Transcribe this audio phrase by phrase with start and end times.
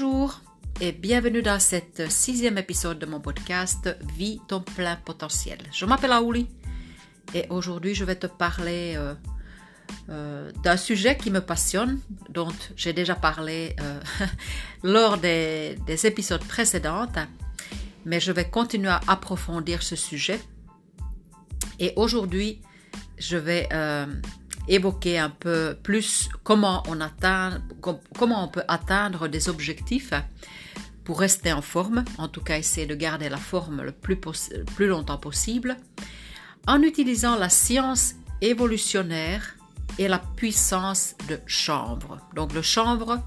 [0.00, 0.40] Bonjour
[0.80, 5.58] et bienvenue dans cet sixième épisode de mon podcast Vie ton plein potentiel.
[5.72, 6.46] Je m'appelle Aouli
[7.34, 9.14] et aujourd'hui je vais te parler euh,
[10.08, 11.98] euh, d'un sujet qui me passionne,
[12.28, 14.00] dont j'ai déjà parlé euh,
[14.84, 17.08] lors des, des, épisodes précédents,
[18.04, 20.40] mais je vais continuer à approfondir ce sujet.
[21.80, 22.62] Et aujourd'hui,
[23.18, 23.68] je vais
[24.68, 30.12] évoquer un peu plus comment on peut atteindre des objectifs
[31.04, 35.16] pour rester en forme, en tout cas essayer de garder la forme le plus, longtemps
[35.16, 35.76] possible,
[36.66, 39.56] en utilisant la science évolutionnaire
[39.98, 42.18] et la puissance de chanvre.
[42.34, 43.22] Donc le chanvre,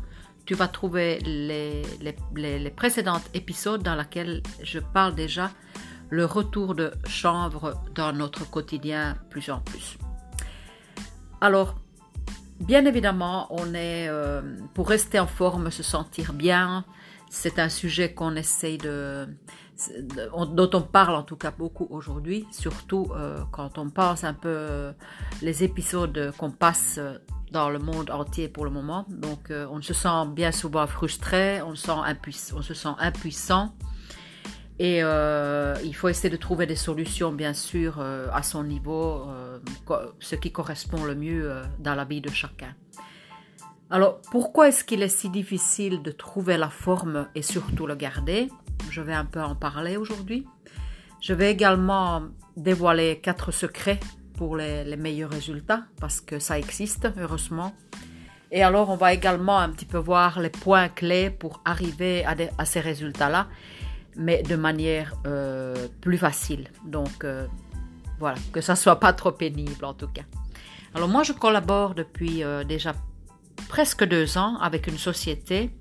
[0.46, 1.82] tu vas trouver les,
[2.36, 5.50] les, les précédents épisodes dans lesquels je parle déjà
[6.12, 9.98] le retour de chanvre dans notre quotidien plus en plus.
[11.42, 11.74] Alors,
[12.60, 14.42] bien évidemment, on est euh,
[14.76, 16.86] pour rester en forme, se sentir bien.
[17.32, 19.28] C'est un sujet qu'on essaye de,
[20.52, 24.50] dont on parle en tout cas beaucoup aujourd'hui, surtout euh, quand on pense un peu
[24.50, 24.92] euh,
[25.42, 27.00] les épisodes qu'on passe
[27.52, 29.06] dans le monde entier pour le moment.
[29.10, 31.92] Donc, on se sent bien souvent frustré, on, sent
[32.54, 33.74] on se sent impuissant
[34.82, 39.28] et euh, il faut essayer de trouver des solutions, bien sûr, euh, à son niveau,
[39.30, 39.60] euh,
[40.20, 42.74] ce qui correspond le mieux dans la vie de chacun.
[43.92, 48.50] Alors, pourquoi est-ce qu'il est si difficile de trouver la forme et surtout le garder?
[48.90, 50.48] Je vais un peu en parler aujourd'hui.
[51.22, 52.24] Je vais également
[52.58, 54.00] dévoiler quatre secrets
[54.36, 57.72] pour les, meilleurs résultats, parce que ça existe, heureusement.
[58.50, 62.66] Et alors, on va également un petit peu voir les points clés pour arriver à
[62.66, 63.48] ces résultats-là
[64.16, 66.70] mais de manière euh, plus facile.
[66.86, 67.48] Donc euh,
[68.20, 70.24] voilà, que ça soit pas trop pénible en tout cas.
[70.94, 72.94] Alors moi je collabore depuis euh, déjà
[73.70, 75.72] presque deux ans avec une société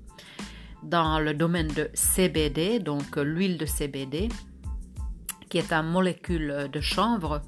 [0.83, 4.29] dans le domaine de CBD, donc l'huile de CBD,
[5.49, 7.41] qui est une molécule de chanvre.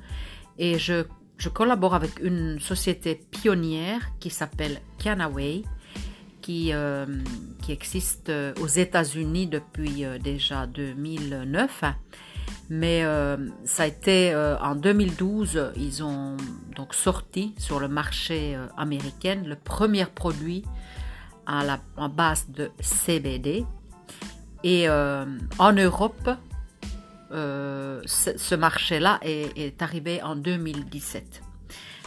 [0.59, 1.05] Et je,
[1.37, 5.63] je collabore avec une société pionnière qui s'appelle Canaway
[6.43, 7.05] qui, euh,
[7.63, 11.83] qui existe euh, aux États-Unis depuis euh, déjà 2009.
[12.69, 13.03] Mais
[13.65, 16.37] ça a été en 2012, ils ont
[16.75, 20.63] donc sorti sur le marché américain le premier produit
[21.45, 23.65] à la en base de CBD.
[24.63, 26.29] Et en Europe,
[27.31, 31.43] ce, marché-là est, arrivé en 2017.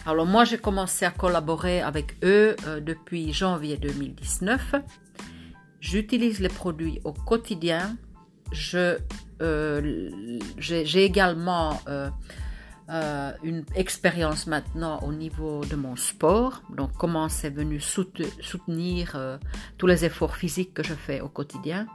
[0.06, 4.76] Alors moi, j'ai commencé à collaborer avec eux euh, depuis janvier 2019.
[5.80, 7.96] J'utilise les produits au quotidien.
[8.52, 8.98] Je,
[9.42, 10.10] euh,
[10.58, 12.08] j'ai également euh,
[13.42, 16.62] une expérience maintenant au niveau de mon sport.
[16.70, 19.38] Donc comment c'est venu soutenir
[19.76, 21.88] tous les efforts physiques que je fais au quotidien.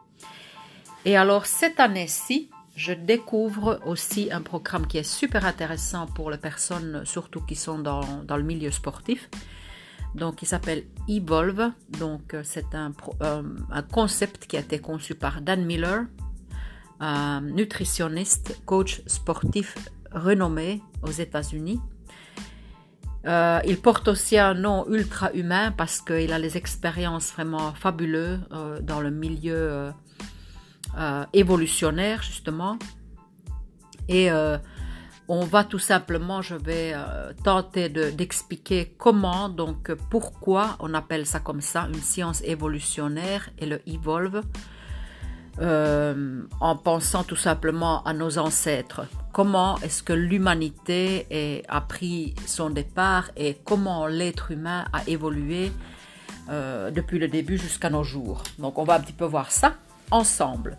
[1.05, 6.37] Et alors cette année-ci, je découvre aussi un programme qui est super intéressant pour les
[6.37, 9.29] personnes, surtout qui sont dans, le milieu sportif.
[10.15, 11.71] Donc, il s'appelle Evolve.
[11.99, 12.91] Donc, euh, c'est un,
[13.23, 16.05] euh, un, concept qui a été conçu par Dan Miller,
[16.99, 19.75] un nutritionniste, coach sportif
[20.11, 21.79] renommé aux États-Unis.
[23.25, 28.39] Euh, il porte aussi un nom ultra humain parce qu'il a les expériences vraiment fabuleuses
[28.81, 29.93] dans le milieu
[30.97, 32.77] euh, évolutionnaire justement.
[34.09, 34.57] Et euh,
[35.29, 41.39] on va tout simplement, je vais euh, tenter d'expliquer comment, donc pourquoi on appelle ça
[41.39, 44.41] comme ça, une science évolutionnaire et le evolve,
[45.61, 49.05] en pensant tout simplement à nos ancêtres.
[49.31, 55.71] Comment est-ce que l'humanité a pris son départ et comment l'être humain a évolué
[56.49, 58.43] depuis le début jusqu'à nos jours.
[58.59, 59.75] Donc on va un petit peu voir ça
[60.11, 60.77] ensemble.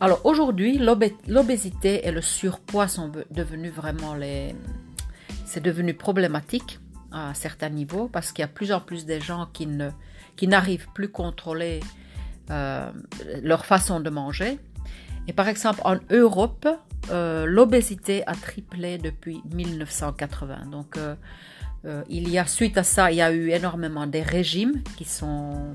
[0.00, 4.54] Alors aujourd'hui, l'obésité et le surpoids sont devenus vraiment les...
[5.44, 6.78] C'est devenu problématique
[7.10, 9.90] à certains niveaux parce qu'il y a plus en plus de gens qui ne
[10.36, 11.80] qui n'arrivent plus à contrôler
[12.50, 12.90] euh,
[13.42, 14.58] leur façon de manger.
[15.26, 16.66] Et par exemple, en Europe,
[17.10, 20.66] euh, l'obésité a triplé depuis 1980.
[20.70, 21.16] Donc, euh,
[21.88, 25.04] euh, il y a, suite à ça, il y a eu énormément de régimes qui
[25.04, 25.74] sont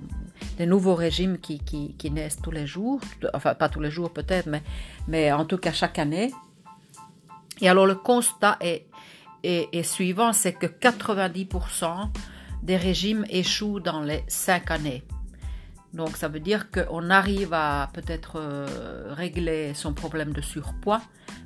[0.57, 3.01] des nouveaux régimes qui, naissent tous les jours,
[3.33, 4.47] enfin pas tous les jours peut-être,
[5.07, 6.31] mais, en tout cas chaque année.
[7.61, 8.85] Et alors le constat est,
[9.43, 12.09] est, suivant, c'est que 90%
[12.61, 15.03] des régimes échouent dans les 5 années.
[15.93, 21.01] Donc ça veut dire qu'on arrive à peut-être euh, régler son problème de surpoids,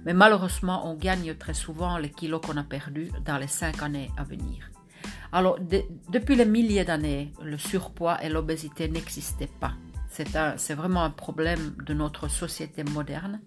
[0.05, 4.09] mais malheureusement on gagne très souvent les kilos qu'on a perdus dans les cinq années
[4.17, 4.71] à venir.
[5.33, 5.57] Alors
[6.09, 9.73] depuis les milliers d'années, le surpoids et l'obésité n'existaient pas.
[10.09, 13.41] C'est vraiment un problème de notre société moderne.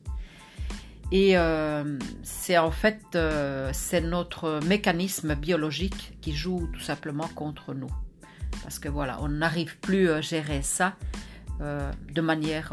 [1.10, 7.74] Et euh, c'est en fait euh, c'est notre mécanisme biologique qui joue tout simplement contre
[7.74, 7.90] nous.
[8.62, 10.94] Parce que voilà, on n'arrive plus à gérer ça
[11.60, 12.72] euh, de manière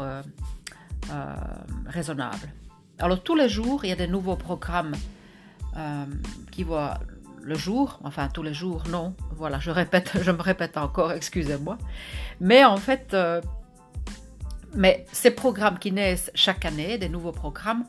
[1.86, 2.52] raisonnable.
[2.98, 4.94] Alors tous les jours, il y a des nouveaux programmes
[6.50, 6.98] qui voient
[7.40, 11.78] le jour, enfin tous les jours, non, voilà, je répète, je me répète encore, excusez-moi.
[12.40, 13.16] Mais en fait,
[14.74, 17.84] mais ces programmes qui naissent chaque année, des nouveaux programmes,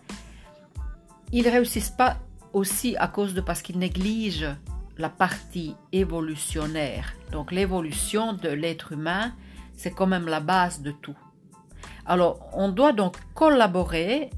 [1.31, 2.17] ils réussissent pas
[2.53, 4.47] aussi à cause de parce qu'ils négligent
[4.99, 7.13] la partie évolutionnaire.
[7.31, 9.33] Donc l'évolution de l'être humain,
[9.73, 11.17] c'est quand même la base de tout.
[12.05, 14.29] Alors on doit donc collaborer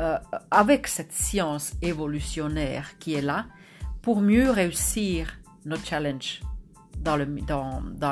[0.00, 0.18] euh,
[0.50, 3.46] avec cette science évolutionnaire qui est là
[4.02, 6.40] pour mieux réussir nos challenges
[6.98, 7.16] dans,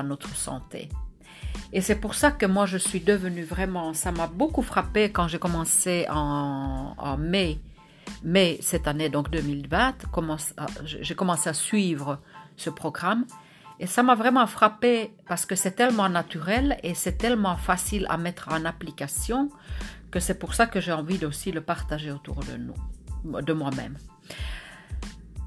[0.04, 0.88] notre santé.
[1.72, 5.26] Et c'est pour ça que moi je suis devenue vraiment, ça m'a beaucoup frappé quand
[5.26, 7.58] j'ai commencé en, en mai
[8.22, 9.94] mais cette année, donc 2020,
[10.84, 12.18] j'ai commencé à suivre
[12.56, 13.24] ce programme
[13.78, 18.16] et ça m'a vraiment frappé parce que c'est tellement naturel et c'est tellement facile à
[18.16, 19.50] mettre en application
[20.10, 23.98] que c'est pour ça que j'ai envie aussi le partager autour de nous, de moi-même.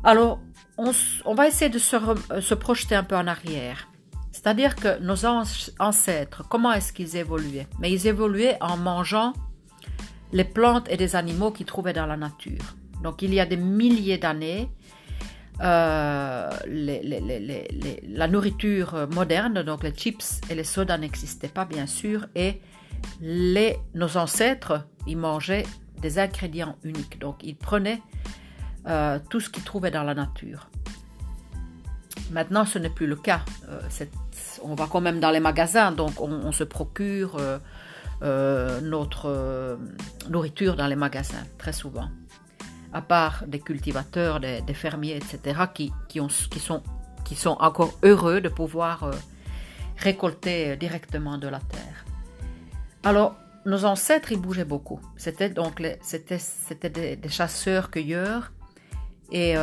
[0.03, 0.39] Alors,
[0.77, 1.97] on, va essayer de se,
[2.39, 3.89] se, projeter un peu en arrière.
[4.31, 7.67] C'est-à-dire que nos ancêtres, comment est-ce qu'ils évoluaient?
[7.79, 9.33] Mais ils évoluaient en mangeant
[10.31, 12.75] les plantes et des animaux qu'ils trouvaient dans la nature.
[13.03, 14.69] Donc il y a des milliers d'années,
[15.61, 16.49] euh,
[18.07, 22.61] la nourriture moderne, donc les chips et les sodas n'existaient pas bien sûr, et
[23.21, 25.65] nos ancêtres, ils mangeaient
[26.01, 27.19] des ingrédients uniques.
[27.19, 28.01] Donc ils prenaient
[28.87, 30.69] euh, tout ce qu'ils trouvaient dans la nature.
[32.31, 33.41] Maintenant, ce n'est plus le cas.
[33.69, 33.81] Euh,
[34.63, 37.37] on va quand même dans les magasins, donc on, se procure
[38.21, 39.77] euh, notre euh,
[40.29, 42.09] nourriture dans les magasins, très souvent.
[42.91, 46.19] À part des cultivateurs, des, fermiers, etc., qui, qui,
[46.49, 46.83] qui, sont,
[47.23, 49.11] qui sont encore heureux de pouvoir euh,
[49.95, 52.05] récolter directement de la terre.
[53.03, 54.99] Alors, nos ancêtres, ils bougeaient beaucoup.
[55.15, 58.51] C'était donc c'était, c'était des, chasseurs-cueilleurs
[59.31, 59.53] et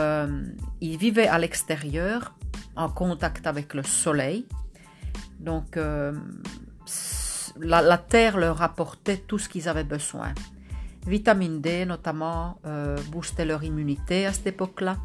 [0.81, 2.35] ils vivaient à l'extérieur,
[2.76, 4.47] en contact avec le soleil.
[5.41, 5.76] Donc,
[7.61, 10.32] la, terre leur apportait tout ce qu'ils avaient besoin.
[11.06, 14.97] Vitamine D notamment euh, boostait leur immunité à cette époque-là.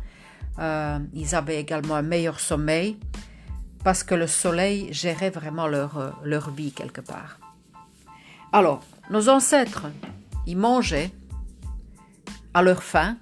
[0.60, 2.98] Euh, ils avaient également un meilleur sommeil
[3.84, 7.40] parce que le soleil gérait vraiment leur, euh, leur vie quelque part.
[8.52, 9.88] Alors, nos ancêtres,
[10.46, 11.12] ils mangeaient
[12.54, 13.18] à leur faim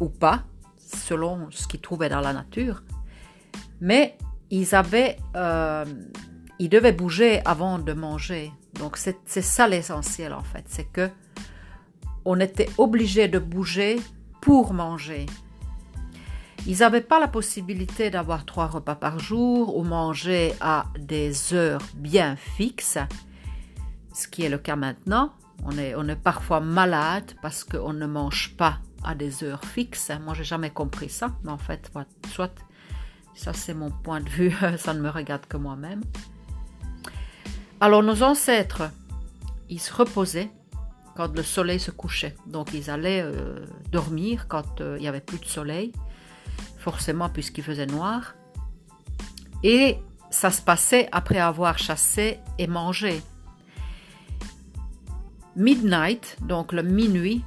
[0.00, 0.42] ou pas,
[0.78, 2.82] selon ce qu'ils trouvaient dans la nature,
[3.80, 4.16] mais
[4.50, 5.18] ils avaient
[6.58, 8.52] il devait bouger avant de manger.
[8.78, 11.10] Donc c'est ça l'essentiel en fait, c'est que
[12.24, 14.00] on était obligé de bouger
[14.40, 15.26] pour manger.
[16.66, 21.82] Ils n'avaient pas la possibilité d'avoir trois repas par jour ou manger à des heures
[21.94, 22.98] bien fixes,
[24.12, 25.32] ce qui est le cas maintenant.
[25.64, 30.10] On est, on est parfois malade parce qu'on ne mange pas à des heures fixes.
[30.24, 31.90] Moi, j'ai jamais compris ça, mais en fait,
[32.32, 32.52] soit
[33.36, 36.02] ça c'est mon point de vue, ça ne me regarde que moi-même.
[37.78, 38.90] Alors nos ancêtres,
[39.68, 40.50] ils se reposaient
[41.14, 42.34] quand le soleil se couchait.
[42.46, 45.92] Donc ils allaient euh, dormir quand euh, il n'y avait plus de soleil,
[46.78, 48.34] forcément puisqu'il faisait noir.
[49.62, 49.98] Et
[50.30, 53.22] ça se passait après avoir chassé et mangé.
[55.54, 57.44] Midnight, donc le minuit,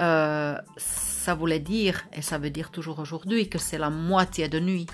[0.00, 4.58] euh, ça voulait dire, et ça veut dire toujours aujourd'hui, que c'est la moitié de
[4.58, 4.86] nuit.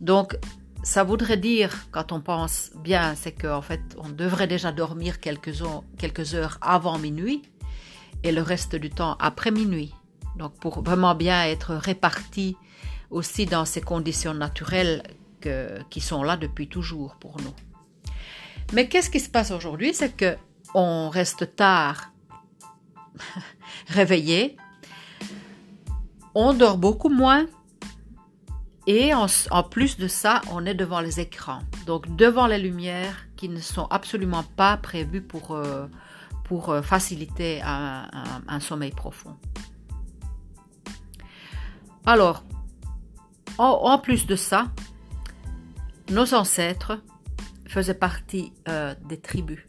[0.00, 0.36] Donc
[0.84, 5.62] ça voudrait dire, quand on pense bien, c'est qu'en fait, on devrait déjà dormir quelques
[6.34, 7.42] heures, avant minuit
[8.22, 9.94] et le reste du temps après minuit.
[10.36, 12.56] Donc, pour vraiment bien être réparti
[13.10, 15.02] aussi dans ces conditions naturelles
[15.90, 17.54] qui sont là depuis toujours pour nous.
[18.72, 19.94] Mais qu'est-ce qui se passe aujourd'hui?
[19.94, 20.36] C'est que
[20.74, 22.10] on reste tard
[23.88, 24.56] réveillé,
[26.34, 27.46] on dort beaucoup moins
[28.86, 33.48] et en, plus de ça, on est devant les écrans, donc devant les lumières qui
[33.48, 35.86] ne sont absolument pas prévues pour, euh,
[36.44, 39.36] pour euh, faciliter un, sommeil profond.
[42.04, 42.44] Alors,
[43.56, 44.66] en, plus de ça,
[46.10, 47.00] nos ancêtres
[47.66, 49.60] faisaient partie euh, des tribus.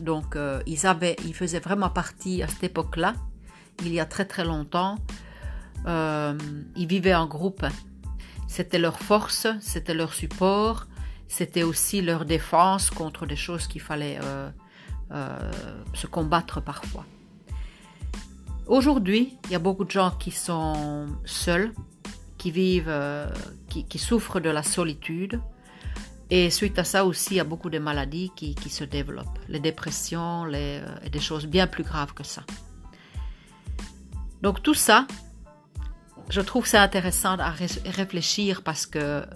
[0.00, 0.36] Donc,
[0.66, 3.12] ils, avaient, ils faisaient vraiment partie à cette époque-là,
[3.84, 4.96] il y a très très longtemps.
[5.86, 7.66] ils vivaient en groupe
[8.52, 10.86] c'était leur force, c'était leur support,
[11.26, 14.50] c'était aussi leur défense contre des choses qu'il fallait euh,
[15.12, 15.50] euh,
[15.94, 17.06] se combattre parfois.
[18.66, 21.72] Aujourd'hui, il y a beaucoup de gens qui sont seuls,
[22.36, 23.26] qui vivent, euh,
[23.70, 25.40] qui, souffrent de la solitude.
[26.28, 29.60] Et suite à ça aussi, il y a beaucoup de maladies qui, se développent, les
[29.60, 32.42] dépressions, des choses bien plus graves que ça.
[34.42, 35.06] Donc tout ça,
[36.28, 39.26] je trouve c'est intéressant à réfléchir parce que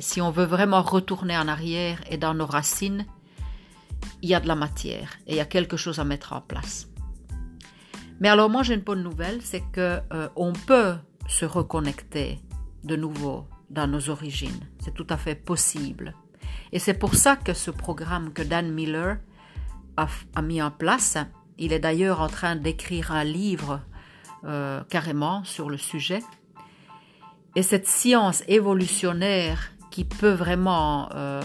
[0.00, 3.06] si on veut vraiment retourner en arrière et dans nos racines,
[4.20, 6.40] il y a de la matière et il y a quelque chose à mettre en
[6.40, 6.88] place.
[8.20, 12.38] Mais alors moi j'ai une bonne nouvelle, c'est que euh, on peut se reconnecter
[12.84, 14.68] de nouveau dans nos origines.
[14.80, 16.14] C'est tout à fait possible.
[16.72, 19.18] Et c'est pour ça que ce programme que Dan Miller
[19.96, 21.18] a mis en place,
[21.58, 23.80] il est d'ailleurs en train d'écrire un livre
[24.44, 26.20] euh, carrément sur le sujet.
[27.54, 31.42] Et cette science évolutionnaire qui peut vraiment euh,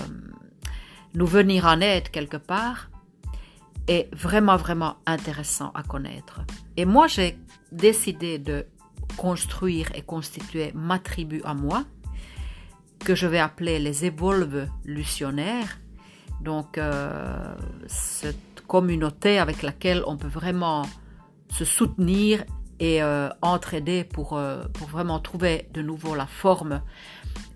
[1.13, 2.89] nous venir en aide quelque part
[3.88, 6.42] est vraiment, vraiment intéressant à connaître.
[6.75, 7.38] Et moi, j'ai
[7.72, 8.66] décidé de
[9.18, 11.84] construire et constituer ma tribu à moi,
[13.00, 15.80] que je vais appeler les évolutionnaires.
[16.42, 17.56] Donc, euh,
[17.88, 20.84] cette communauté avec laquelle on peut vraiment
[21.50, 22.44] se soutenir
[22.79, 26.81] et euh, entraider pour, euh, pour vraiment trouver de nouveau la forme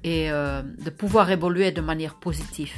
[0.03, 2.73] et euh, de pouvoir évoluer de manière positive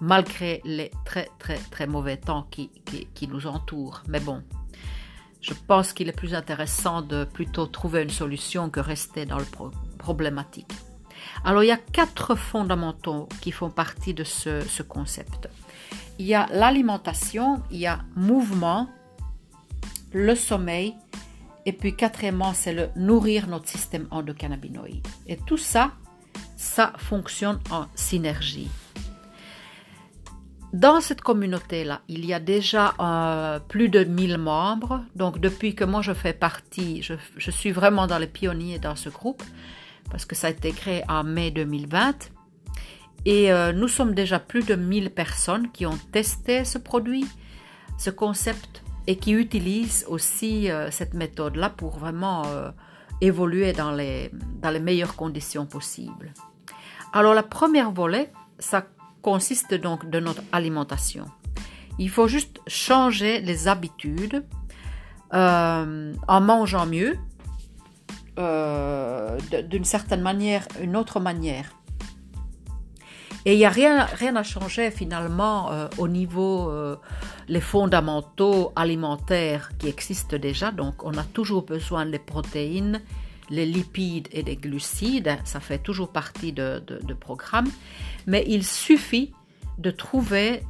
[0.00, 2.70] malgré les très très très mauvais temps qui,
[3.14, 4.02] qui, nous entourent.
[4.08, 4.42] Mais bon,
[5.40, 9.46] je pense qu'il est plus intéressant de plutôt trouver une solution que rester dans le
[9.96, 10.72] problématique.
[11.44, 15.48] Alors il y a quatre fondamentaux qui font partie de ce, ce concept.
[16.18, 18.90] Il y a l'alimentation, il y a mouvement,
[20.12, 20.94] le sommeil
[21.66, 25.06] et puis quatrièmement, c'est le nourrir notre système endocannabinoïde.
[25.26, 25.90] Et tout ça,
[26.56, 28.70] ça fonctionne en synergie.
[30.72, 35.02] Dans cette communauté-là, il y a déjà euh, plus de 1000 membres.
[35.16, 39.08] Donc depuis que moi je fais partie, je, suis vraiment dans les pionniers dans ce
[39.08, 39.42] groupe,
[40.10, 42.30] parce que ça a été créé en mai 2020.
[43.24, 47.26] Et euh, nous sommes déjà plus de 1000 personnes qui ont testé ce produit,
[47.98, 52.70] ce concept et qui utilisent aussi euh, cette méthode-là pour vraiment euh,
[53.20, 54.30] évoluer dans les,
[54.80, 56.32] meilleures conditions possibles.
[57.12, 58.86] Alors la première volet, ça
[59.22, 61.26] consiste donc de notre alimentation.
[61.98, 64.44] Il faut juste changer les habitudes
[65.32, 67.16] euh, en mangeant mieux,
[68.36, 71.72] d'une certaine manière, une autre manière.
[73.46, 76.96] Et il n'y a rien, à changer finalement euh, au niveau euh,
[77.46, 80.72] les fondamentaux alimentaires qui existent déjà.
[80.72, 83.00] Donc on a toujours besoin des protéines,
[83.48, 85.38] les lipides et les glucides.
[85.44, 87.68] Ça fait toujours partie de, de, programme.
[88.26, 89.32] Mais il suffit
[89.78, 90.64] de trouver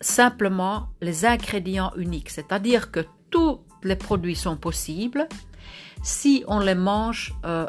[0.00, 2.30] simplement les ingrédients uniques.
[2.30, 3.00] C'est-à-dire que
[3.30, 5.26] tous les produits sont possibles
[6.04, 7.66] si on les mange euh,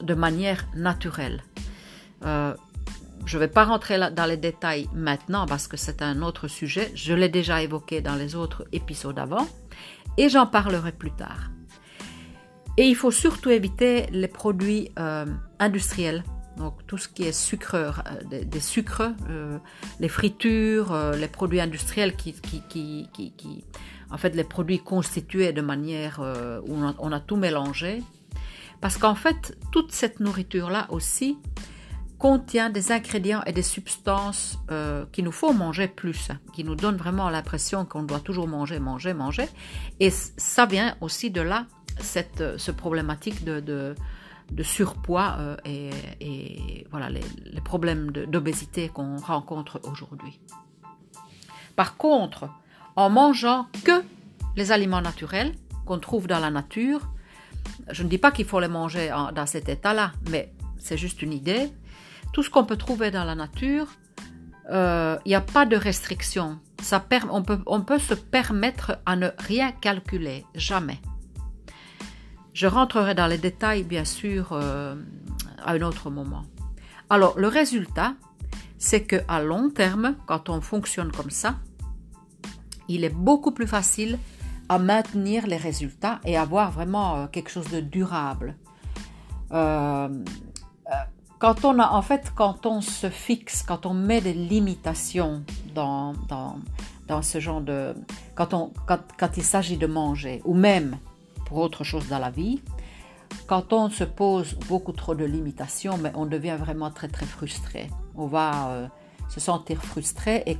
[0.00, 1.42] de manière naturelle.
[3.24, 6.90] Je ne vais pas rentrer dans les détails maintenant parce que c'est un autre sujet.
[6.94, 9.46] Je l'ai déjà évoqué dans les autres épisodes avant
[10.16, 11.50] et j'en parlerai plus tard.
[12.78, 15.26] Et il faut surtout éviter les produits euh,
[15.58, 16.24] industriels,
[16.56, 19.58] donc tout ce qui est sucreur, euh, des, sucres, euh,
[20.00, 22.34] les fritures, les produits industriels qui,
[24.10, 26.20] en fait, les produits constitués de manière
[26.66, 28.02] où on a tout mélangé.
[28.80, 31.38] Parce qu'en fait, toute cette nourriture-là aussi,
[32.22, 36.76] contient des ingrédients et des substances euh, qu'il nous faut manger plus, hein, qui nous
[36.76, 39.48] donnent vraiment l'impression qu'on doit toujours manger, manger, manger.
[39.98, 41.66] Et ça vient aussi de là,
[41.98, 49.16] cette euh, ce problématique de, de, surpoids euh, et, voilà les, les problèmes d'obésité qu'on
[49.16, 50.38] rencontre aujourd'hui.
[51.74, 52.48] Par contre,
[52.94, 54.00] en mangeant que
[54.54, 57.00] les aliments naturels qu'on trouve dans la nature,
[57.90, 61.32] je ne dis pas qu'il faut les manger dans cet état-là, mais c'est juste une
[61.32, 61.72] idée
[62.32, 63.86] tout ce qu'on peut trouver dans la nature,
[64.68, 66.58] il euh, n'y a pas de restriction.
[66.82, 71.00] Ça on, peut, on peut se permettre à ne rien calculer, jamais.
[72.54, 74.94] Je rentrerai dans les détails, bien sûr, euh,
[75.64, 76.44] à un autre moment.
[77.10, 78.14] Alors, le résultat,
[78.78, 81.56] c'est que à long terme, quand on fonctionne comme ça,
[82.88, 84.18] il est beaucoup plus facile
[84.68, 88.56] à maintenir les résultats et avoir vraiment euh, quelque chose de durable.
[91.42, 95.42] Quand on a, en fait, quand on se fixe, quand on met des limitations
[95.74, 97.96] dans, dans, ce genre de...
[98.36, 100.98] Quand, on, quand, quand il s'agit de manger, ou même
[101.46, 102.62] pour autre chose dans la vie,
[103.48, 107.90] quand on se pose beaucoup trop de limitations, mais on devient vraiment très très frustré.
[108.14, 108.88] On va
[109.28, 110.58] se sentir frustré et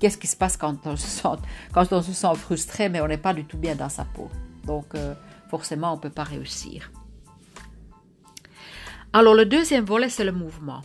[0.00, 1.38] qu'est-ce qui se passe quand on se sent,
[1.72, 4.28] quand on se sent frustré mais on n'est pas du tout bien dans sa peau.
[4.64, 4.96] Donc
[5.48, 6.90] forcément on ne peut pas réussir.
[9.14, 10.82] Alors le deuxième volet c'est le mouvement.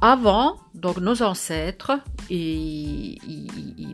[0.00, 2.00] Avant, donc nos ancêtres,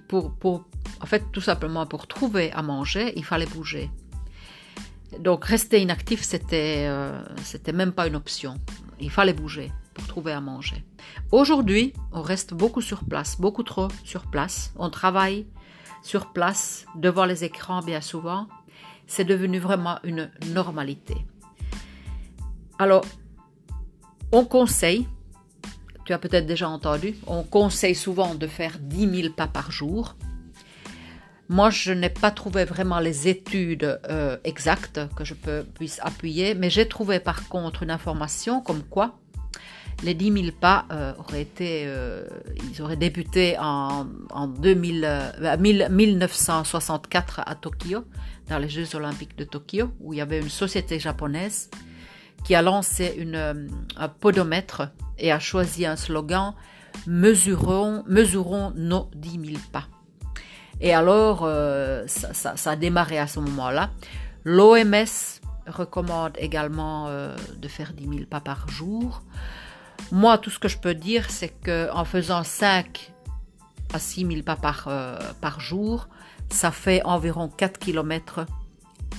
[0.09, 0.65] pour, pour,
[1.03, 3.91] en fait tout simplement pour trouver à manger, il fallait bouger.
[5.19, 8.55] Donc rester inactif, c'était euh, c'était même pas une option.
[9.01, 10.83] Il fallait bouger pour trouver à manger.
[11.31, 14.73] Aujourd'hui, on reste beaucoup sur place, beaucoup trop sur place.
[14.77, 15.47] On travaille
[16.03, 18.49] sur place, devant les écrans bien souvent.
[19.07, 21.17] C'est devenu vraiment une normalité.
[22.79, 23.05] Alors,
[24.31, 25.09] on conseille,
[26.05, 30.15] tu as peut-être déjà entendu, on conseille souvent de faire 10 000 pas par jour.
[31.49, 36.55] Moi, je n'ai pas trouvé vraiment les études euh, exactes que je peux, puisse appuyer,
[36.55, 39.19] mais j'ai trouvé par contre une information comme quoi
[40.05, 42.25] les 10 000 pas euh, auraient été, euh,
[42.71, 48.05] ils auraient débuté en, en 1964 à Tokyo,
[48.49, 51.69] dans les Jeux olympiques de Tokyo, où il y avait une société japonaise
[52.45, 56.55] qui a lancé une, un podomètre et a choisi un slogan
[57.07, 58.03] Mesurons,
[58.75, 59.85] nos 10 000 pas.
[60.81, 63.91] Et alors, euh, ça, a démarré à ce moment-là.
[64.45, 69.23] L'OMS recommande également euh, de faire 10 000 pas par jour.
[70.13, 73.13] Moi, tout ce que je peux dire, c'est qu'en faisant 5
[73.93, 76.09] à 6 000 pas par, euh, par jour,
[76.51, 78.47] ça fait environ 4 km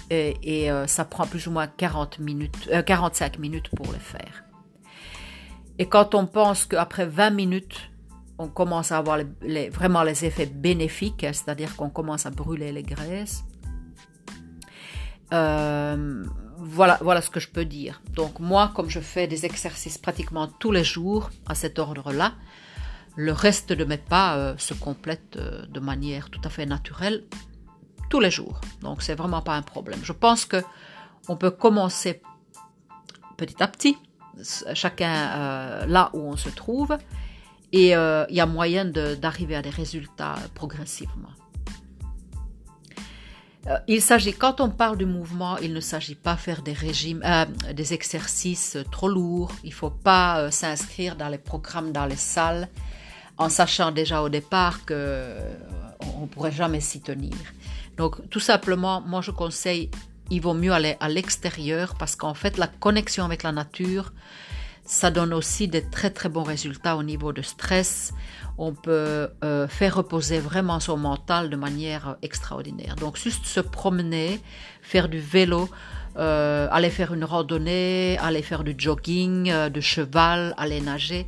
[0.09, 4.43] et, ça prend plus ou moins 40 minutes, 45 minutes pour le faire.
[5.77, 7.89] Et quand on pense qu'après 20 minutes,
[8.37, 9.19] on commence à avoir
[9.71, 13.43] vraiment les effets bénéfiques, c'est-à-dire qu'on commence à brûler les graisses.
[15.33, 16.23] Euh,
[16.57, 18.01] voilà, voilà ce que je peux dire.
[18.13, 22.33] Donc moi, comme je fais des exercices pratiquement tous les jours à cet ordre-là,
[23.15, 27.25] le reste de mes pas euh, se complète euh, de manière tout à fait naturelle
[28.09, 28.59] tous les jours.
[28.81, 29.99] Donc c'est vraiment pas un problème.
[30.03, 30.57] Je pense que
[31.27, 32.21] on peut commencer
[33.37, 33.97] petit à petit,
[34.73, 36.97] chacun là où on se trouve,
[37.71, 41.29] et euh, il y a moyen d'arriver à des résultats progressivement.
[43.67, 47.21] Euh, il s'agit, quand on parle du mouvement, il ne s'agit pas faire des régimes,
[47.25, 49.51] euh, des exercices trop lourds.
[49.63, 52.69] Il ne faut pas s'inscrire dans les programmes, dans les salles,
[53.37, 55.35] en sachant déjà au départ que
[56.15, 57.35] on, ne pourrait jamais s'y tenir.
[57.99, 59.91] Donc, tout simplement, moi je conseille,
[60.29, 64.13] il vaut mieux aller à l'extérieur parce qu'en fait, la connexion avec la nature,
[64.85, 68.13] ça donne aussi des très très bons résultats au niveau de stress.
[68.57, 72.95] On peut euh, faire reposer vraiment son mental de manière extraordinaire.
[72.95, 74.39] Donc juste se promener,
[74.81, 75.69] faire du vélo,
[76.15, 81.27] euh, aller faire une randonnée, aller faire du jogging, euh, de cheval, aller nager,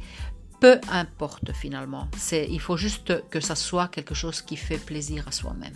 [0.62, 2.08] peu importe finalement.
[2.16, 5.76] C'est, il faut juste que ça soit quelque chose qui fait plaisir à soi-même.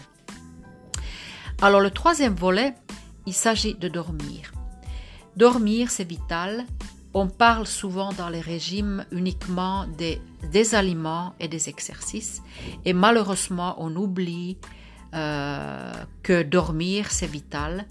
[1.61, 2.73] Alors le troisième volet,
[3.25, 4.51] il s'agit de dormir.
[5.35, 6.65] Dormir, c'est vital
[7.15, 12.43] on parle souvent dans les régimes uniquement des, des aliments et des exercices.
[12.83, 14.57] Et malheureusement, on oublie
[15.13, 17.85] euh, que dormir, c'est vital.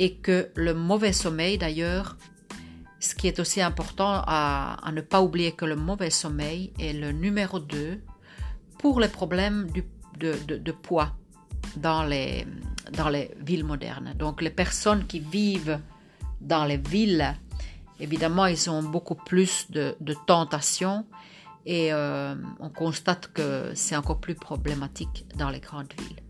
[0.00, 2.16] Et que le mauvais sommeil, d'ailleurs,
[2.98, 7.12] ce qui est aussi important à, ne pas oublier que le mauvais sommeil est le
[7.12, 8.00] numéro 2
[8.78, 9.68] pour les problèmes
[10.18, 11.12] de, de, poids
[11.76, 12.46] dans les,
[12.92, 14.14] dans les villes modernes.
[14.18, 15.78] Donc les personnes qui vivent
[16.40, 17.36] dans les villes
[18.00, 19.94] Évidemment, ils ont beaucoup plus de,
[20.26, 21.04] tentations
[21.66, 26.22] et euh, on constate que c'est encore plus problématique dans les grandes villes.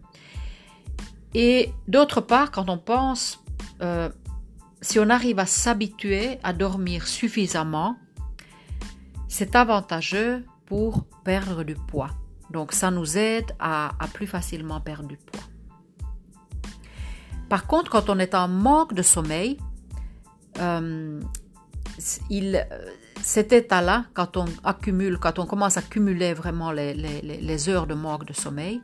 [1.33, 3.39] Et d'autre part, quand on pense,
[3.83, 4.11] euh,
[4.81, 7.97] si on arrive à s'habituer à dormir suffisamment,
[9.29, 12.11] c'est avantageux pour perdre du poids.
[12.51, 15.43] Donc ça nous aide à, plus facilement perdre du poids.
[17.49, 19.59] Par contre, quand on est en manque de sommeil,
[20.61, 21.21] euh,
[22.29, 22.67] il,
[23.23, 28.25] cet état-là, quand on accumule, quand on commence à cumuler vraiment les, heures de manque
[28.25, 28.81] de sommeil,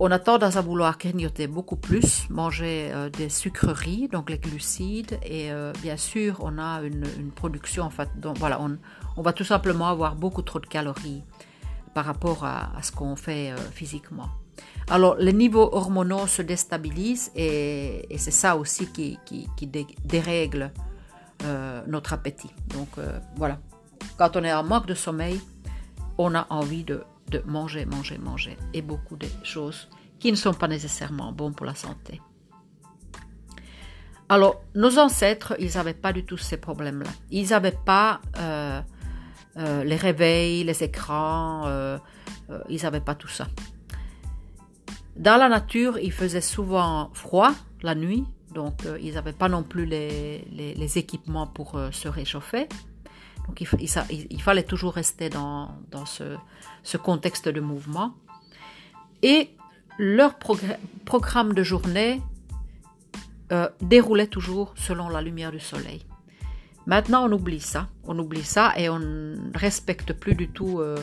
[0.00, 5.18] on a tendance à vouloir grignoter beaucoup plus, manger euh, des sucreries, donc les glucides,
[5.22, 9.44] et euh, bien sûr, on a une, production, en fait, donc voilà, on, va tout
[9.44, 11.22] simplement avoir beaucoup trop de calories
[11.94, 14.28] par rapport à, ce qu'on fait euh, physiquement.
[14.88, 19.18] Alors, les niveaux hormonaux se déstabilisent et, c'est ça aussi qui,
[20.04, 20.72] dérègle
[21.44, 22.50] euh, notre appétit.
[22.68, 23.58] Donc euh, voilà,
[24.18, 25.40] quand on est en manque de sommeil,
[26.18, 27.02] on a envie de,
[27.46, 31.74] manger, manger, manger et beaucoup de choses qui ne sont pas nécessairement bonnes pour la
[31.74, 32.20] santé.
[34.28, 37.10] Alors, nos ancêtres, ils n'avaient pas du tout ces problèmes-là.
[37.30, 38.20] Ils n'avaient pas
[39.56, 41.98] euh, euh, les réveils, les écrans, euh,
[42.50, 43.46] euh, ils n'avaient pas tout ça.
[45.16, 49.84] Dans la nature, il faisait souvent froid la nuit, donc ils n'avaient pas non plus
[49.84, 52.68] les, les, équipements pour se réchauffer.
[53.46, 53.68] Donc il,
[54.30, 56.36] il, fallait toujours rester dans, dans ce,
[56.82, 58.14] ce, contexte de mouvement.
[59.22, 59.50] Et
[59.98, 60.34] leur
[61.04, 62.22] programme de journée
[63.80, 66.04] déroulait toujours selon la lumière du soleil.
[66.86, 67.88] Maintenant, on oublie ça.
[68.04, 70.96] On oublie ça et on ne respecte plus du tout euh,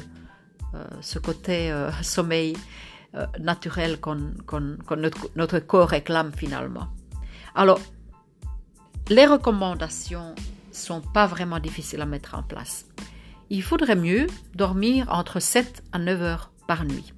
[0.74, 2.56] euh, ce côté euh, sommeil
[3.41, 4.32] naturel qu'on,
[4.96, 6.88] notre, notre, corps réclame finalement.
[7.56, 7.82] Alors,
[9.10, 10.34] les recommandations
[10.72, 12.86] sont pas vraiment difficiles à mettre en place.
[13.50, 17.13] Il faudrait mieux dormir entre 7 à 9 heures par nuit.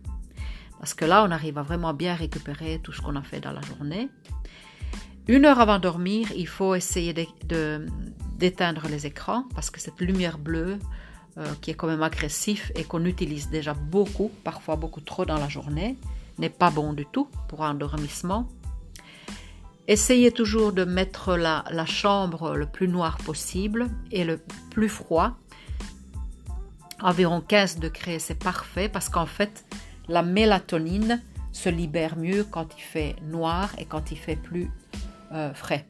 [0.80, 3.52] Parce que là, on arrive à vraiment bien récupérer tout ce qu'on a fait dans
[3.52, 4.10] la journée.
[5.28, 7.86] Une heure avant de dormir, il faut essayer de,
[8.38, 10.80] d'éteindre les écrans parce que cette lumière bleue
[11.38, 15.38] euh, qui est quand même agressif et qu'on utilise déjà beaucoup, parfois beaucoup trop dans
[15.38, 15.98] la journée,
[16.38, 18.48] n'est pas bon du tout pour un endormissement.
[19.88, 25.32] Essayez toujours de mettre la, la chambre le plus noir possible et le plus froid.
[27.02, 29.66] Environ 15 degrés, c'est parfait parce qu'en fait,
[30.08, 34.70] la mélatonine se libère mieux quand il fait noir et quand il fait plus
[35.32, 35.88] euh, frais.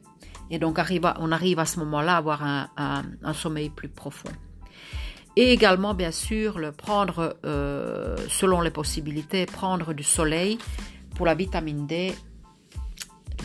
[0.50, 0.78] Et donc
[1.18, 4.30] on arrive à ce moment-là à avoir un, sommeil plus profond.
[5.36, 10.58] Et également, bien sûr, le prendre, euh, selon les possibilités, prendre du soleil
[11.16, 12.14] pour la vitamine D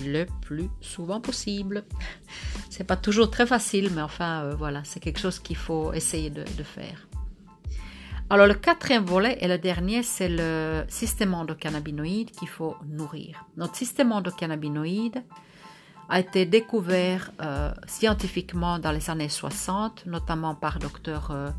[0.06, 1.84] le plus souvent possible.
[2.70, 6.30] C'est pas toujours très facile, mais enfin, euh, voilà, c'est quelque chose qu'il faut essayer
[6.30, 7.08] de, de, faire.
[8.30, 13.44] Alors, le quatrième volet et le dernier, c'est le système endocannabinoïde qu'il faut nourrir.
[13.58, 15.24] Notre système endocannabinoïde,
[16.10, 21.50] a été découvert euh, scientifiquement dans les années 60, notamment par docteur euh,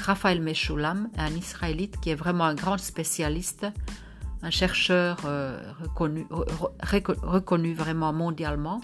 [0.00, 3.66] Raphaël Meshulam, un Israélite qui est vraiment un grand spécialiste,
[4.42, 5.58] un chercheur euh,
[6.82, 8.80] reconnu, vraiment mondialement.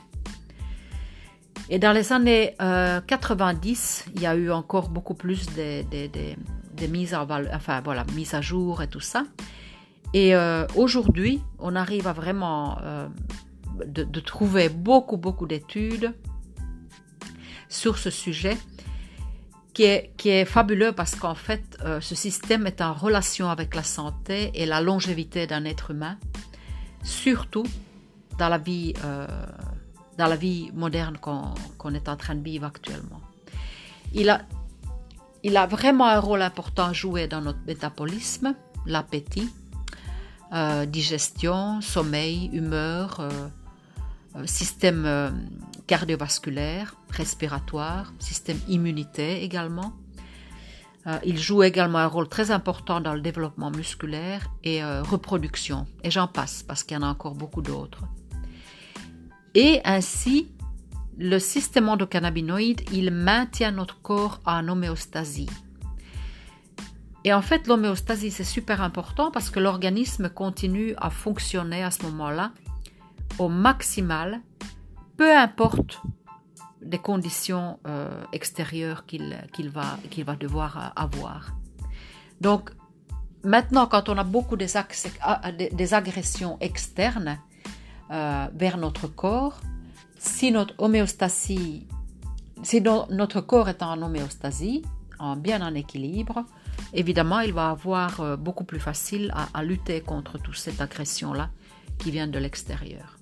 [1.68, 5.84] Et dans les années 90, il y a eu encore beaucoup plus de,
[7.84, 9.24] voilà, mises à jour et tout ça.
[10.12, 10.34] Et
[10.74, 12.76] aujourd'hui, on arrive à vraiment
[13.86, 16.14] de, trouver beaucoup, beaucoup d'études
[17.68, 18.56] sur ce sujet
[19.72, 23.74] qui est, qui est fabuleux parce qu'en fait, euh, ce système est en relation avec
[23.74, 26.18] la santé et la longévité d'un être humain,
[27.02, 27.66] surtout
[28.38, 29.26] dans la vie, euh,
[30.18, 33.20] dans la vie moderne qu'on est en train de vivre actuellement.
[34.12, 34.42] Il a,
[35.44, 38.54] il a vraiment un rôle important à jouer dans notre métabolisme,
[38.86, 39.48] l'appétit,
[40.52, 43.20] euh, digestion, sommeil, humeur,
[44.46, 45.30] système euh,
[45.86, 49.92] cardiovasculaire, respiratoire, système immunité également.
[51.06, 55.86] Euh, il joue également un rôle très important dans le développement musculaire et reproduction.
[56.04, 58.02] Et j'en passe parce qu'il y en a encore beaucoup d'autres.
[59.54, 60.48] Et ainsi,
[61.18, 65.48] le système endocannabinoïde, il maintient notre corps en homéostasie.
[67.24, 72.02] Et en fait, l'homéostasie, c'est super important parce que l'organisme continue à fonctionner à ce
[72.04, 72.52] moment-là
[73.38, 74.40] au maximal,
[75.16, 76.00] peu importe
[76.82, 81.52] les conditions euh, extérieures qu'il va, devoir euh, avoir.
[82.40, 82.70] Donc,
[83.44, 84.68] maintenant, quand on a beaucoup des,
[85.72, 87.38] des agressions externes
[88.10, 89.60] euh, vers notre corps,
[90.18, 91.86] si notre homéostasie,
[92.62, 94.82] si notre corps est en homéostasie,
[95.18, 96.44] en bien en équilibre,
[96.92, 101.50] évidemment, il va avoir beaucoup plus facile à, à lutter contre toute cette agression-là
[101.98, 103.19] qui vient de l'extérieur.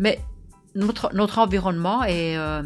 [0.00, 0.18] Mais
[0.74, 2.62] notre, environnement et, euh,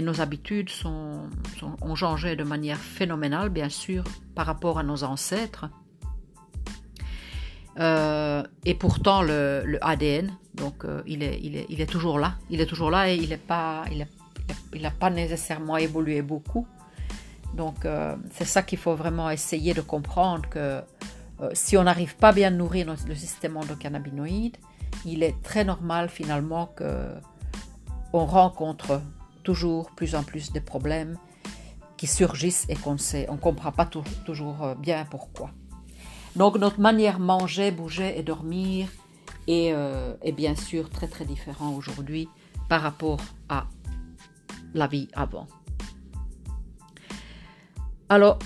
[0.00, 4.04] nos habitudes ont changé de manière phénoménale, bien sûr,
[4.34, 5.68] par rapport à nos ancêtres.
[7.78, 12.36] Euh, et pourtant, le, ADN, donc, euh, il, est, toujours là.
[12.48, 16.66] Il est toujours là et il n'a pas, nécessairement évolué beaucoup.
[17.54, 17.86] Donc,
[18.30, 20.80] c'est ça qu'il faut vraiment essayer de comprendre que
[21.52, 24.56] si on n'arrive pas bien à nourrir le système endocannabinoïde,
[25.04, 27.14] il est très normal finalement que
[28.12, 29.00] on rencontre
[29.42, 31.16] toujours plus en plus de problèmes
[31.96, 35.50] qui surgissent et qu'on ne on comprend pas toujours euh, bien pourquoi.
[36.36, 38.88] Donc notre manière manger, bouger et dormir
[39.46, 42.28] est, euh, est bien sûr très très différent aujourd'hui
[42.68, 43.66] par rapport à
[44.74, 45.46] la vie avant.
[48.08, 48.38] Alors,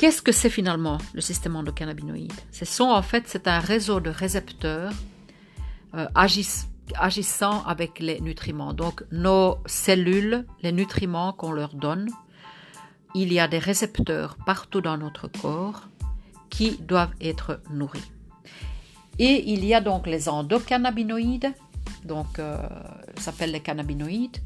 [0.00, 2.32] Qu'est-ce que c'est finalement le système endocannabinoïde?
[2.52, 4.94] Ce sont en fait c'est un réseau de récepteurs
[5.94, 8.72] euh, agissant avec les nutriments.
[8.72, 12.08] Donc nos cellules, les nutriments qu'on leur donne,
[13.14, 15.82] il y a des récepteurs partout dans notre corps
[16.48, 18.10] qui doivent être nourris.
[19.18, 21.52] Et il y a donc les endocannabinoïdes,
[22.06, 22.56] donc euh,
[23.18, 24.38] s'appellent les cannabinoïdes.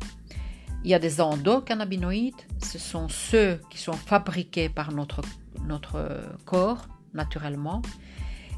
[0.82, 5.22] Il y a des endocannabinoïdes, ce sont ceux qui sont fabriqués par notre,
[5.64, 7.82] notre corps naturellement.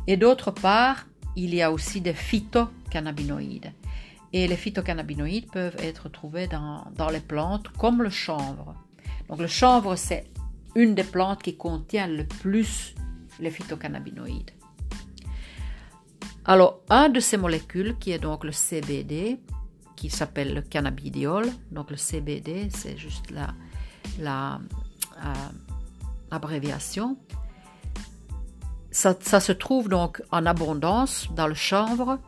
[0.06, 3.72] Et d'autre part, il y a aussi des phytocannabinoïdes.
[4.32, 8.74] Et les phytocannabinoïdes peuvent être trouvés dans, dans les plantes comme le chanvre.
[9.28, 10.24] Donc le chanvre, c'est
[10.74, 12.94] une des plantes qui contient le plus
[13.40, 14.50] les phytocannabinoïdes.
[16.44, 19.40] Alors, un de ces molécules, qui est donc le CBD,
[19.96, 23.54] qui s'appelle le cannabidiol, donc le CBD, c'est juste la,
[24.20, 24.60] la
[25.24, 25.32] euh,
[26.30, 27.16] abréviation,
[28.90, 32.18] ça, se trouve donc en abondance dans le chanvre.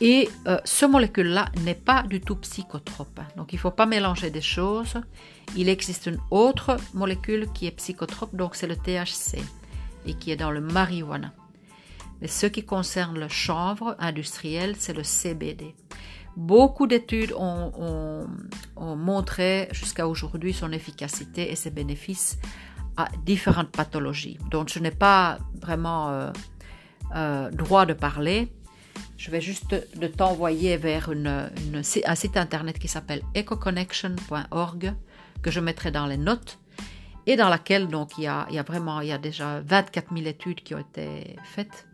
[0.00, 3.20] Et euh, ce molécule-là n'est pas du tout psychotrope.
[3.36, 4.96] Donc il ne faut pas mélanger des choses.
[5.56, 9.38] Il existe une autre molécule qui est psychotrope, donc c'est le THC,
[10.06, 11.32] et qui est dans le marijuana.
[12.20, 15.76] Mais ce qui concerne le chanvre industriel, c'est le CBD.
[16.36, 18.26] Beaucoup d'études ont,
[18.76, 22.38] ont montré jusqu'à aujourd'hui son efficacité et ses bénéfices
[22.96, 26.30] à différentes pathologies dont je n'ai pas vraiment euh,
[27.16, 28.52] euh, droit de parler.
[29.16, 31.82] Je vais juste de t'envoyer vers un
[32.14, 34.94] site internet qui s'appelle ecoconnection.org
[35.42, 36.58] que je mettrai dans les notes
[37.26, 39.60] et dans laquelle donc il y a, il y a vraiment il y a déjà
[39.60, 41.86] 24 000 études qui ont été faites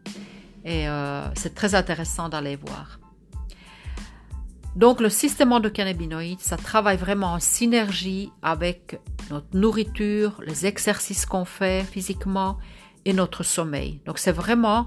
[0.64, 3.00] et euh, c'est très intéressant d'aller voir.
[4.76, 11.44] Donc le système endocannabinoïde, ça travaille vraiment en synergie avec notre nourriture, les exercices qu'on
[11.44, 12.56] fait physiquement
[13.04, 14.00] et notre sommeil.
[14.06, 14.87] Donc c'est vraiment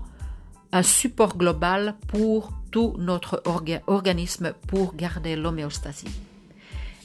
[0.71, 3.43] un support global pour tout notre
[3.87, 6.07] organisme pour garder l'homéostasie.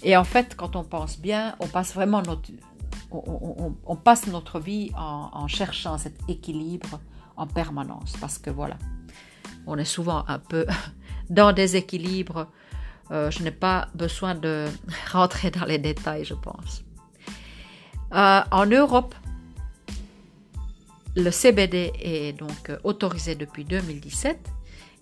[0.02, 2.48] Et en fait, quand on pense bien, on passe vraiment notre,
[3.10, 7.00] on, passe notre vie en, en, cherchant cet équilibre
[7.36, 8.76] en permanence parce que voilà,
[9.66, 10.66] on est souvent un peu
[11.30, 12.46] dans des équilibres
[13.10, 14.66] euh, je n'ai pas besoin de
[15.12, 16.84] rentrer dans les détails, je pense.
[18.14, 19.14] Euh, en Europe,
[21.16, 24.38] le CBD est donc autorisé depuis 2017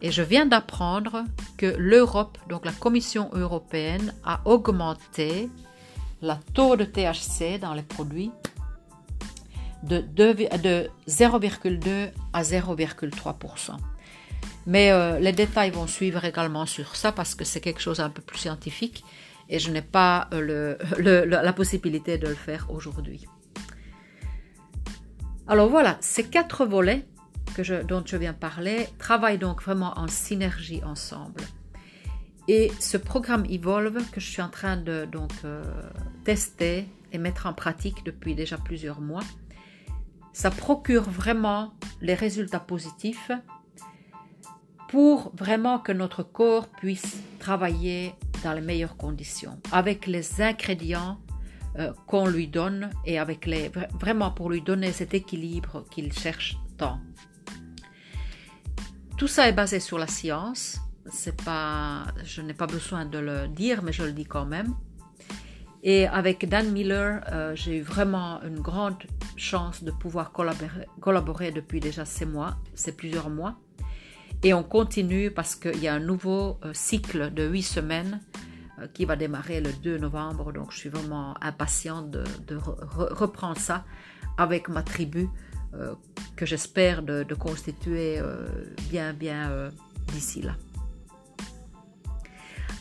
[0.02, 1.24] et je viens d'apprendre
[1.56, 5.48] que l'Europe, donc la Commission européenne, a augmenté
[6.22, 8.30] le taux de THC dans les produits
[9.82, 10.00] de
[11.08, 13.76] 0,2 à 0,3%.
[14.66, 18.11] Mais euh, les détails vont suivre également sur ça parce que c'est quelque chose un
[18.11, 19.05] peu plus scientifique
[19.48, 20.76] et je n'ai pas euh,
[21.26, 23.26] la possibilité de le faire aujourd'hui.
[25.46, 27.07] Alors voilà, ces quatre volets
[27.88, 31.40] dont je viens parler travaillent donc vraiment en synergie ensemble.
[32.48, 35.62] Et ce programme Evolve que je suis en train de donc, euh,
[36.24, 39.24] tester et mettre en pratique depuis déjà plusieurs mois,
[40.33, 43.31] ça procure vraiment les résultats positifs
[44.88, 51.18] pour vraiment que notre corps puisse travailler dans les meilleures conditions, avec les ingrédients
[51.79, 53.70] euh, qu'on lui donne et avec les,
[54.01, 57.01] vraiment pour lui donner cet équilibre qu'il cherche tant.
[59.18, 60.79] Tout ça est basé sur la science.
[61.11, 64.75] C'est pas, je n'ai pas besoin de le dire, mais je le dis quand même.
[65.83, 68.96] Et avec Dan Miller, euh, j'ai eu vraiment une grande
[69.37, 73.57] chance de pouvoir collaborer, collaborer depuis déjà ces mois, ces plusieurs mois.
[74.42, 78.20] Et on continue parce qu'il y a un nouveau euh, cycle de huit semaines
[78.79, 80.53] euh, qui va démarrer le 2 novembre.
[80.53, 83.85] Donc je suis vraiment impatiente de, reprendre ça
[84.37, 85.29] avec ma tribu
[85.75, 85.94] euh,
[86.37, 88.20] que j'espère de, constituer
[88.90, 89.70] bien, bien
[90.12, 90.55] d'ici là.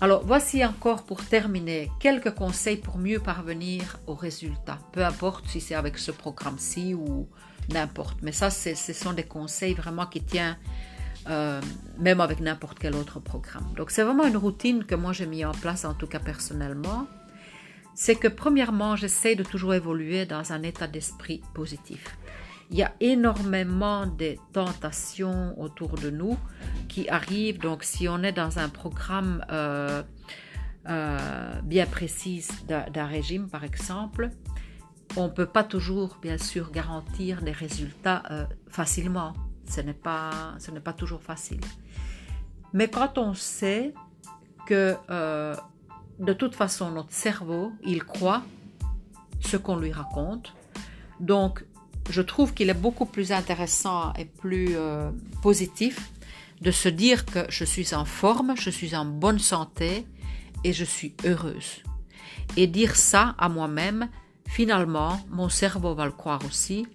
[0.02, 5.62] Alors voici encore pour terminer quelques conseils pour mieux parvenir aux résultats, peu importe si
[5.62, 7.30] c'est avec ce programme-ci ou
[7.70, 8.18] n'importe.
[8.22, 10.58] Mais ça, ce sont des conseils vraiment qui tiennent
[11.27, 11.59] euh,
[11.97, 13.65] même avec n'importe quel autre programme.
[13.75, 17.07] Donc c'est vraiment une routine que moi j'ai mis en place, en tout cas personnellement.
[17.95, 22.17] C'est que premièrement, j'essaie de toujours évoluer dans un état d'esprit positif.
[22.69, 26.38] Il y a énormément de tentations autour de nous
[26.89, 27.59] qui arrivent.
[27.59, 30.03] Donc si on est dans un programme euh,
[30.89, 34.29] euh, bien précis d'un régime, par exemple,
[35.15, 38.23] on ne peut pas toujours, bien sûr, garantir des résultats
[38.67, 39.33] facilement
[39.67, 41.62] ce n'est pas, ce n'est pas toujours facile.
[42.73, 43.93] Mais quand on sait
[44.67, 45.56] que euh,
[46.19, 48.43] de toute façon notre cerveau, il croit
[49.39, 50.54] ce qu'on lui raconte,
[51.19, 51.63] donc
[52.10, 55.10] je trouve qu'il est beaucoup plus intéressant et plus euh,
[55.41, 56.12] positif
[56.62, 60.06] de se dire que je suis en forme, je suis en bonne santé
[60.63, 61.84] et je suis heureuse.
[62.58, 64.10] Et dire ça à moi-même,
[64.47, 66.88] finalement, mon cerveau va le croire aussi.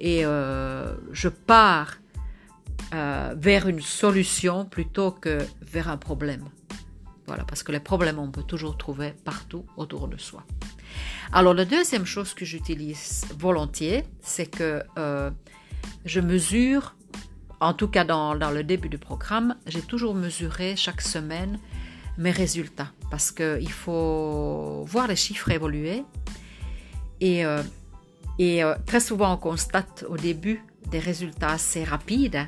[0.00, 1.98] Et euh, je pars
[2.94, 6.44] euh, vers une solution plutôt que vers un problème.
[7.26, 10.44] Voilà, parce que les problèmes, on peut toujours trouver partout autour de soi.
[11.32, 15.30] Alors, la deuxième chose que j'utilise volontiers, c'est que euh,
[16.04, 16.94] je mesure,
[17.60, 21.58] en tout cas dans, dans le début du programme, j'ai toujours mesuré chaque semaine
[22.18, 26.04] mes résultats parce qu'il faut voir les chiffres évoluer.
[27.22, 27.62] Et, euh,
[28.38, 32.46] et très souvent, on constate au début des résultats assez rapides.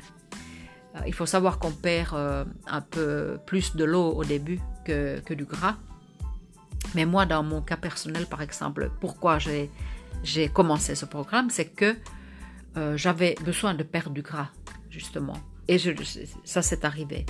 [0.95, 2.15] Euh, il faut savoir qu'on perd
[2.67, 5.75] un peu plus de l'eau au début que, que, du gras.
[6.93, 11.95] Mais moi, dans mon cas personnel, par exemple, pourquoi j'ai commencé ce programme, c'est que
[12.95, 14.49] j'avais besoin de perdre du gras,
[14.89, 15.37] justement.
[15.67, 15.91] Et je,
[16.43, 17.25] ça, s'est arrivé.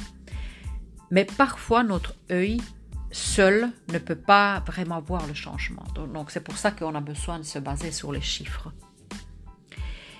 [1.11, 2.61] Mais parfois, notre œil
[3.11, 5.85] seul ne peut pas vraiment voir le changement.
[6.13, 8.71] Donc, c'est pour ça qu'on a besoin de se baser sur les chiffres.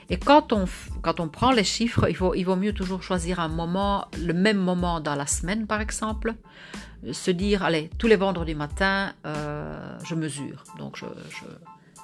[0.10, 0.66] Et quand on,
[1.02, 4.34] quand on prend les chiffres, il, faut, il vaut mieux toujours choisir un moment, le
[4.34, 6.36] même moment dans la semaine par exemple,
[7.12, 10.64] se dire, allez, tous les vendredis matin, euh, je mesure.
[10.78, 11.46] Donc je, je,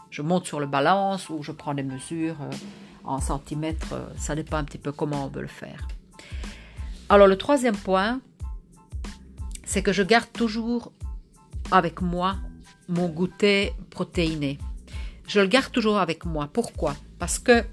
[0.09, 2.55] je, monte sur le balance ou je prends des mesures euh,
[3.03, 5.87] en centimètres, ça dépend un petit peu comment on veut le faire.
[7.09, 8.19] Alors le troisième point,
[9.63, 10.91] c'est que je garde toujours
[11.71, 12.37] avec moi
[12.87, 14.57] mon goûter protéiné.
[15.27, 16.49] Je le garde toujours avec moi.
[16.51, 16.95] Pourquoi?
[17.19, 17.63] Parce que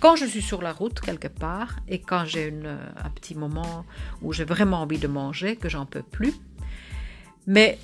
[0.00, 2.54] quand je suis sur la route quelque part et quand j'ai
[3.02, 3.84] un petit moment
[4.22, 6.34] où j'ai vraiment envie de manger, que j'en peux plus,
[7.46, 7.78] mais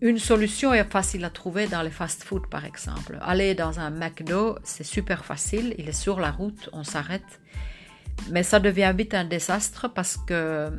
[0.00, 3.18] une solution est facile à trouver dans les fast-food par exemple.
[3.22, 7.40] Aller dans un McDo, c'est super facile, il est sur la route, on s'arrête,
[8.30, 10.70] mais ça devient vite un désastre parce que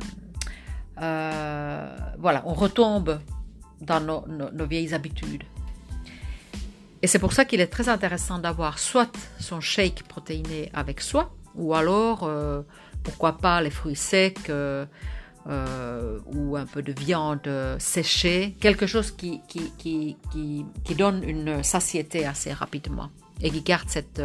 [1.00, 3.20] euh, voilà, on retombe
[3.80, 5.44] dans nos, vieilles habitudes.
[7.02, 11.32] Et c'est pour ça qu'il est très intéressant d'avoir soit son shake protéiné avec soi,
[11.54, 12.62] ou alors, euh,
[13.02, 14.86] pourquoi pas, les fruits secs euh,
[16.26, 22.26] ou un peu de viande séchée, quelque chose qui, qui, qui, qui, donne une satiété
[22.26, 24.20] assez rapidement et qui garde cette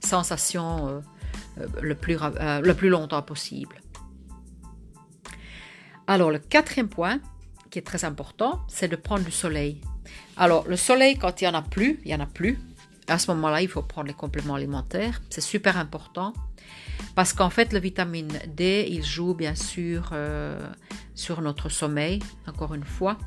[0.00, 1.02] sensation
[1.80, 3.82] le, plus, le plus longtemps possible.
[6.06, 7.20] Alors le quatrième point,
[7.70, 9.80] qui est très important, c'est de prendre du soleil.
[10.36, 12.58] Alors le soleil, quand il n'y en a plus, il n'y en a plus.
[13.08, 15.20] À ce moment-là, il faut prendre les compléments alimentaires.
[15.28, 16.32] C'est super important
[17.14, 20.58] parce qu'en fait, le vitamine D, il joue bien sûr euh,
[21.14, 23.18] sur notre sommeil, encore une fois.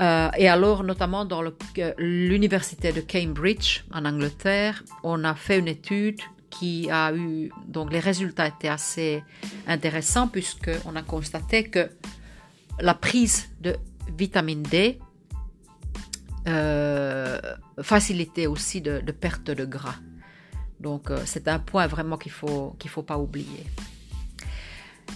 [0.00, 1.42] Euh, et alors, notamment dans
[1.98, 8.00] l'université de Cambridge, en Angleterre, on a fait une étude qui a eu donc les
[8.00, 9.22] résultats étaient assez
[9.68, 11.88] intéressants puisque on a constaté que
[12.80, 13.76] la prise de
[14.18, 14.98] vitamine D
[16.48, 17.38] euh,
[17.82, 19.96] facilitait aussi de, perte de gras.
[20.80, 23.66] Donc euh, c'est un point vraiment qu'il faut qu'il faut pas oublier.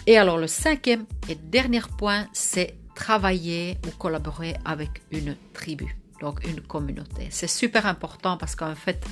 [0.06, 6.46] Et alors le cinquième et dernier point, c'est travailler ou collaborer avec une tribu, donc
[6.46, 7.28] une communauté.
[7.30, 9.04] C'est super important parce qu'en fait,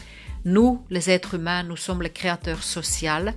[0.44, 3.32] nous, les êtres humains, nous sommes les créateurs sociaux.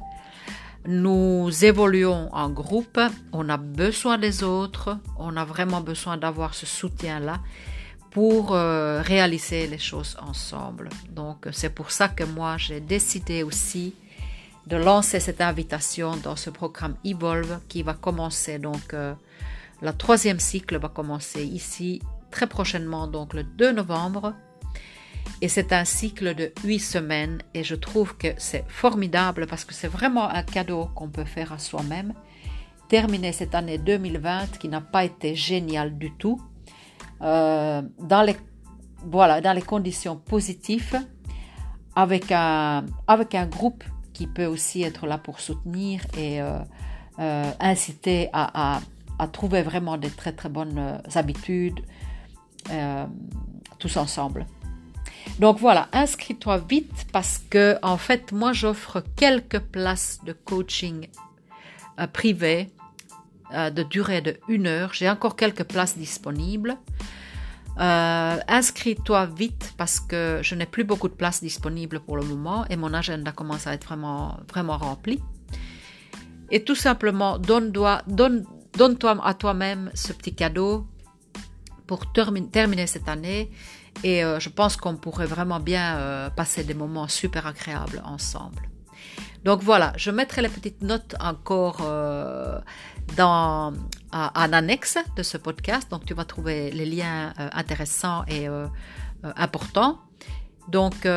[0.88, 3.00] Nous évoluons en groupe,
[3.32, 7.40] on a besoin des autres, on a vraiment besoin d'avoir ce soutien-là
[8.16, 10.88] pour euh, réaliser les choses ensemble.
[11.10, 13.94] Donc c'est pour ça que moi j'ai décidé aussi
[14.68, 19.14] de lancer cette invitation dans ce programme Evolve qui va commencer donc euh,
[19.82, 22.02] la troisième cycle va commencer ici
[22.32, 24.34] très prochainement donc le 2 novembre
[25.42, 29.74] et c'est un cycle de huit semaines et je trouve que c'est formidable parce que
[29.74, 32.14] c'est vraiment un cadeau qu'on peut faire à soi-même.
[32.88, 36.40] Terminer cette année 2020 qui n'a pas été géniale du tout,
[37.22, 38.36] euh, dans, les,
[39.06, 41.00] voilà, dans les conditions positives,
[41.96, 43.84] avec un, avec un groupe
[44.14, 46.60] qui peut aussi être là pour soutenir et euh,
[47.20, 48.80] euh, inciter à,
[49.20, 51.80] à, trouver vraiment des très très bonnes habitudes
[53.78, 54.46] tous ensemble.
[55.40, 61.08] Donc voilà, inscris-toi vite parce que en fait, moi j'offre quelques places de coaching
[62.12, 62.75] privé
[63.54, 64.94] de durée de une heure.
[64.94, 66.78] J'ai encore quelques places disponibles.
[67.78, 72.66] Euh, inscris-toi vite parce que je n'ai plus beaucoup de places disponibles pour le moment
[72.70, 75.22] et mon agenda commence à être vraiment, rempli.
[76.52, 78.46] Et tout simplement, donne-toi donne,
[78.78, 80.88] donne à toi-même ce petit cadeau
[81.86, 83.52] pour terminer cette année
[84.04, 88.70] et euh, je pense qu'on pourrait vraiment bien euh, passer des moments super agréables ensemble.
[89.44, 92.60] Donc voilà, je mettrai les petites notes encore euh,
[93.16, 93.74] dans
[94.12, 95.90] en annexe de ce podcast.
[95.92, 98.68] Donc tu vas trouver les liens euh, intéressants et euh,
[99.36, 100.00] importants.
[100.68, 101.08] Donc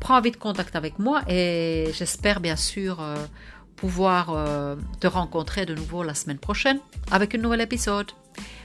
[0.00, 3.00] prends vite contact avec moi et j'espère bien sûr
[3.76, 4.34] pouvoir
[4.98, 6.80] te rencontrer de nouveau la semaine prochaine
[7.12, 8.10] avec un nouvel épisode.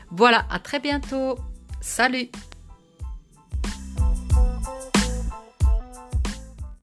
[0.09, 1.37] Voilà, à très bientôt.
[1.81, 2.29] Salut